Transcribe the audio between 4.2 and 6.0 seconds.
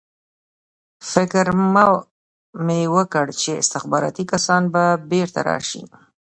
کسان به بېرته راشي